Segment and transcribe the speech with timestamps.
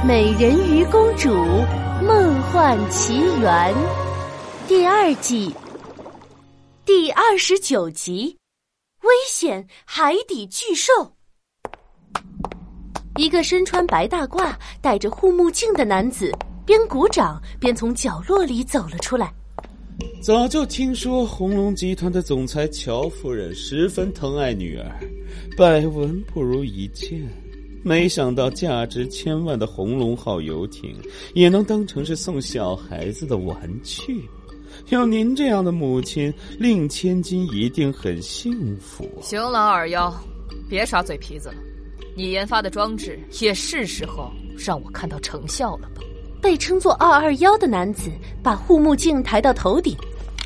[0.06, 1.28] 《美人鱼公主
[2.02, 3.74] 梦幻奇缘》
[4.66, 5.54] 第二季
[6.86, 8.34] 第二十九集：
[9.02, 10.90] 危险海底巨兽。
[13.16, 16.32] 一个身穿白大褂、戴着护目镜的男子
[16.64, 19.30] 边鼓掌边从角落里走了出来。
[20.22, 24.90] 早就听说红龙集团的总裁乔夫人十分疼爱女儿，
[25.58, 27.20] 百闻不如一见。
[27.82, 30.96] 没想到价值千万的红龙号游艇
[31.34, 34.28] 也能当成是送小孩子的玩具。
[34.88, 39.08] 有您这样的母亲，令千金一定很幸福。
[39.20, 40.14] 行了，二幺，
[40.68, 41.56] 别耍嘴皮子了。
[42.16, 46.02] 你研发的装置也是时候让我看到成效了吧？
[46.40, 48.10] 被称作“二二幺”的男子
[48.42, 49.96] 把护目镜抬到头顶，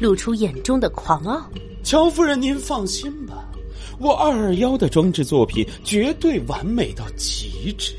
[0.00, 1.48] 露出眼中的狂傲。
[1.82, 3.48] 乔夫人，您放心吧，
[4.04, 7.94] 我二二幺的装置作品绝对完美到极致，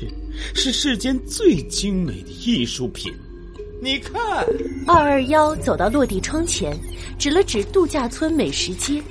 [0.54, 3.12] 是世间最精美的艺术品。
[3.82, 4.46] 你看，
[4.86, 6.78] 二二幺走到落地窗前，
[7.18, 9.02] 指了指度假村美食街。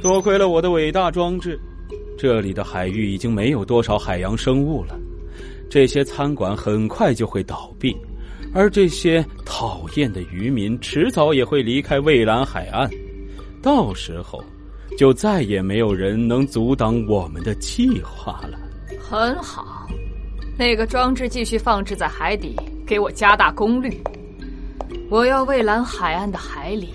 [0.00, 1.60] 多亏了我的伟大装置，
[2.16, 4.98] 这里的海域已经没有多少海洋生物了，
[5.68, 7.94] 这些餐馆很快就会倒闭。
[8.54, 12.90] 而这些讨厌的渔民迟早也会离开蔚蓝海岸，
[13.60, 14.42] 到时候，
[14.98, 18.58] 就再也没有人能阻挡我们的计划了。
[19.00, 19.88] 很好，
[20.58, 22.54] 那个装置继续放置在海底，
[22.86, 24.02] 给我加大功率。
[25.08, 26.92] 我要蔚蓝海岸的海里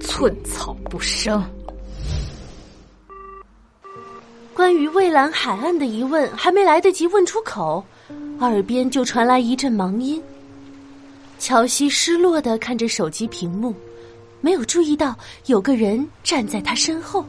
[0.00, 1.42] 寸草不生。
[4.54, 7.84] 关于蔚蓝海岸的疑问还没来得及问出口，
[8.40, 10.22] 耳边就传来一阵忙音。
[11.38, 13.74] 乔西失落的看着手机屏幕，
[14.46, 15.12] 没有注意到
[15.46, 17.26] 有个人站在他身后。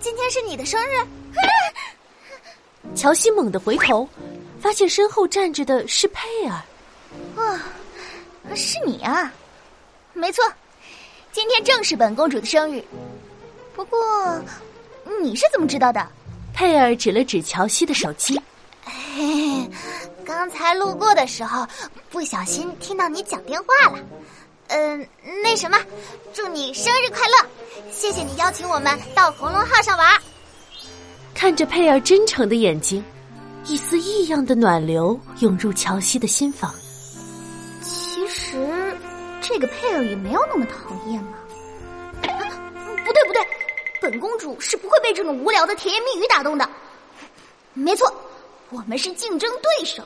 [0.00, 1.02] 今天是你的生日。
[2.94, 4.06] 乔西猛地回头，
[4.60, 6.52] 发现身后站着的是佩尔。
[7.42, 7.58] 啊，
[8.54, 9.32] 是你啊！
[10.12, 10.44] 没错，
[11.32, 12.84] 今天正是本公主的生日。
[13.74, 13.98] 不过，
[15.22, 16.06] 你是怎么知道的？
[16.52, 18.38] 佩尔指了指乔西的手机。
[18.84, 19.66] 嘿。
[20.22, 21.66] 刚才路过的时候，
[22.10, 23.98] 不小心听到你讲电话了。
[24.68, 25.08] 嗯，
[25.42, 25.78] 那什么，
[26.32, 27.48] 祝你生日快乐！
[27.90, 30.22] 谢谢你邀请我们到红龙号上玩。
[31.34, 33.02] 看着佩儿真诚的眼睛，
[33.64, 36.74] 一丝异样的暖流涌入乔西的心房。
[37.82, 38.96] 其实，
[39.40, 41.38] 这个佩儿也没有那么讨厌嘛。
[43.06, 43.46] 不对不对，
[44.02, 46.68] 本公主是不会被这种无聊的甜言蜜语打动的。
[47.72, 48.12] 没错，
[48.68, 50.02] 我们是竞争对手。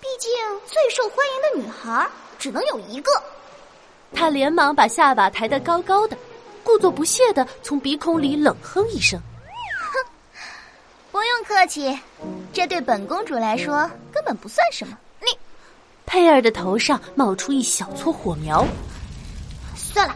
[0.00, 0.32] 毕竟
[0.66, 3.12] 最受欢迎的女孩只能有一个。
[4.14, 6.16] 他连忙把下巴抬得高高的，
[6.62, 9.20] 故作不屑的从鼻孔里冷哼一声
[9.90, 10.10] ：“哼，
[11.10, 11.98] 不用客气，
[12.52, 15.26] 这对本公主来说根本不算什么。”你，
[16.06, 18.64] 佩儿的头上冒出一小撮火苗。
[19.74, 20.14] 算了，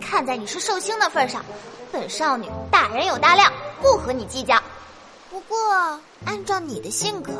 [0.00, 1.44] 看在你是寿星的份上，
[1.90, 3.50] 本少女大人有大量，
[3.80, 4.62] 不和你计较。
[5.30, 5.56] 不过，
[6.24, 7.32] 按照你的性格，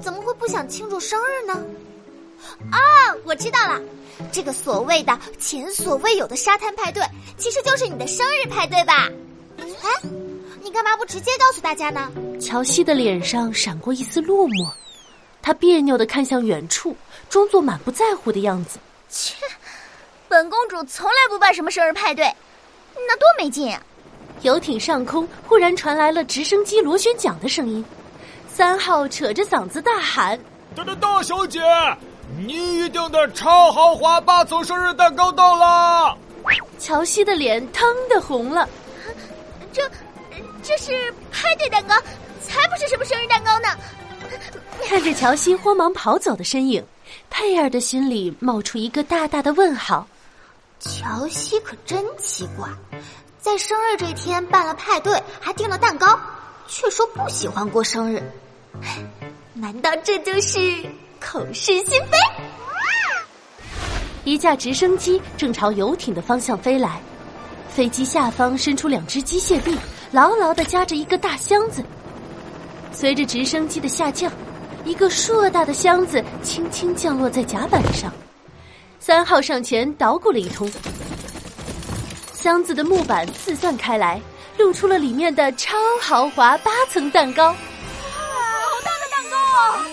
[0.00, 1.60] 怎么会不想庆祝生日呢？
[2.70, 2.78] 啊，
[3.24, 3.80] 我知道了，
[4.30, 7.02] 这个所谓的前所未有的沙滩派对，
[7.36, 9.08] 其实就是你的生日派对吧？
[9.58, 10.08] 哎，
[10.62, 12.10] 你干嘛不直接告诉大家呢？
[12.40, 14.68] 乔西的脸上闪过一丝落寞，
[15.40, 16.96] 他别扭的看向远处，
[17.28, 18.78] 装作满不在乎的样子。
[19.08, 19.34] 切，
[20.28, 22.24] 本公主从来不办什么生日派对，
[22.94, 23.82] 那多没劲啊！
[24.40, 27.84] 游艇上空忽然传来了直升机螺旋桨的声音，
[28.52, 30.36] 三号扯着嗓子大喊
[30.74, 31.60] ：“大大大小姐，
[32.46, 36.16] 你预定的超豪华八层生日蛋糕到了！”
[36.78, 38.68] 乔西的脸腾的红了，
[39.72, 39.88] 这
[40.62, 41.94] 这是派对蛋糕，
[42.42, 43.68] 才不是什么生日蛋糕呢！
[44.84, 46.84] 看着乔西慌忙跑走的身影，
[47.30, 50.04] 佩尔的心里冒出一个大大的问号：
[50.80, 52.68] 乔西可真奇怪。
[53.38, 56.18] 在生日这天办了派对，还订了蛋糕，
[56.66, 58.20] 却说不喜欢过生日。
[59.54, 60.58] 难道这就是
[61.22, 62.18] 口是心非？
[64.24, 67.00] 一架直升机正朝游艇的方向飞来，
[67.68, 69.76] 飞机下方伸出两只机械臂，
[70.10, 71.82] 牢牢的夹着一个大箱子。
[72.92, 74.30] 随着直升机的下降，
[74.84, 78.12] 一个硕大的箱子轻轻降落在甲板上。
[79.00, 80.70] 三号上前捣鼓了一通。
[82.32, 84.20] 箱子的木板四散开来，
[84.58, 87.46] 露出了里面的超豪华八层蛋糕。
[87.46, 89.86] 哇，好大的蛋糕啊！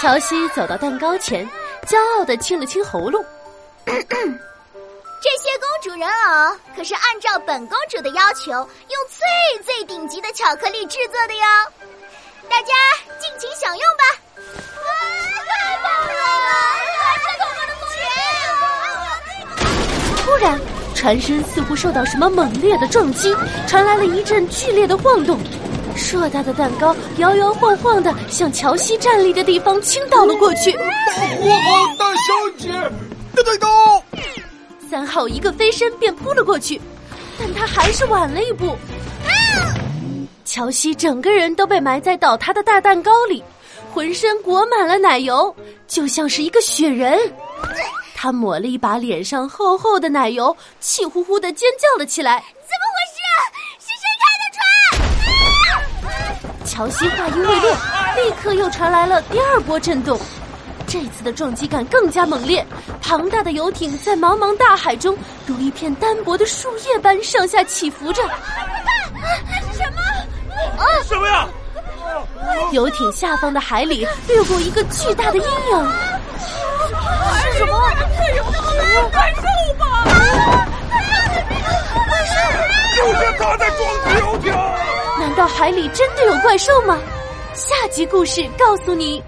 [0.00, 1.46] 乔西走到蛋糕前，
[1.86, 3.22] 骄傲的清了清喉咙。
[3.84, 8.66] 这些公主人偶可是按照本公主的要求，用
[9.10, 11.42] 最最顶级的巧克力制作的哟。
[12.48, 12.72] 大家
[13.18, 14.04] 尽情享用吧！
[15.46, 16.14] 太棒了！
[20.24, 20.58] 突然，
[20.94, 23.36] 船身似乎受到什么猛烈的撞击，
[23.68, 25.38] 传来了一阵剧烈的晃动。
[26.00, 30.72] 硕大的蛋糕摇摇晃晃的向乔西站立的地方倾倒了过去。
[30.72, 30.82] 大
[31.36, 32.68] 火好，大小姐，
[33.34, 34.02] 的蛋糕！
[34.90, 36.80] 三号一个飞身便扑了过去，
[37.38, 38.74] 但他还是晚了一步。
[40.44, 43.44] 乔西整个人都被埋在倒塌的大蛋糕里，
[43.92, 45.54] 浑身裹满了奶油，
[45.86, 47.20] 就像是一个雪人。
[48.16, 52.42] 他抹了一把脸上厚厚的奶油，气呼呼的尖叫了起来
[56.86, 57.70] ：“的船？”乔西话音未落，
[58.16, 60.18] 立刻又传来了第二波震动。
[60.86, 62.66] 这次的撞击感更加猛烈，
[63.02, 65.14] 庞大的游艇在茫茫大海中
[65.46, 68.22] 如一片单薄的树叶般上下起伏着。
[68.24, 70.00] 那是什么？
[70.78, 70.84] 啊！
[71.06, 71.46] 什么呀？
[72.72, 75.92] 游艇下方的海里掠过一个巨大的阴影。
[77.38, 77.78] 是什么？
[78.16, 79.10] 快游到了！
[79.12, 79.42] 怪兽
[79.78, 79.84] 吧？
[82.08, 82.32] 怪兽！
[82.96, 84.50] 就是他在撞击游艇！
[85.18, 86.98] 难道海里真的有怪兽吗？
[87.54, 89.22] 下集故事告诉你。